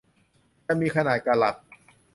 [0.67, 1.55] จะมีขนาดกะรัต